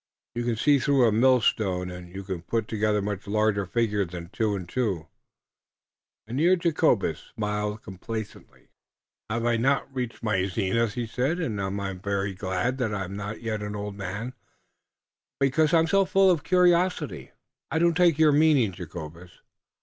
You 0.33 0.43
can 0.45 0.55
see 0.55 0.79
through 0.79 1.05
a 1.07 1.11
mill 1.11 1.41
stone, 1.41 1.91
and 1.91 2.09
you 2.09 2.23
can 2.23 2.41
put 2.41 2.67
together 2.67 3.03
much 3.03 3.27
larger 3.27 3.67
figures 3.67 4.07
than 4.07 4.29
two 4.29 4.55
and 4.55 4.67
two." 4.67 5.05
Mynheer 6.25 6.55
Jacobus 6.55 7.29
smiled 7.35 7.83
complacently. 7.83 8.69
"I 9.29 9.35
haf 9.35 9.59
not 9.59 9.81
yet 9.83 9.93
reached 9.93 10.23
my 10.23 10.47
zenith," 10.47 10.95
he 10.95 11.05
said, 11.05 11.39
"und 11.39 11.61
I 11.61 11.89
am 11.91 11.99
very 11.99 12.33
glad 12.33 12.81
I 12.81 13.03
am 13.03 13.15
not 13.15 13.43
yet 13.43 13.61
an 13.61 13.75
old 13.75 13.95
man, 13.95 14.33
because 15.39 15.71
I 15.71 15.77
am 15.77 15.85
so 15.85 16.05
full 16.05 16.31
of 16.31 16.43
curiosity." 16.43 17.29
"I 17.69 17.77
don't 17.77 17.93
take 17.95 18.17
your 18.17 18.31
meaning, 18.31 18.71
Jacobus." 18.71 19.29